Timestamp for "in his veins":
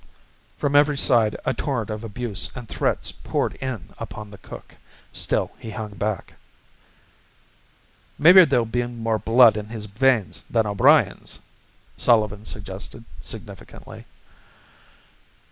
9.57-10.43